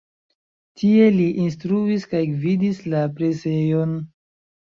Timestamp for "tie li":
0.81-1.25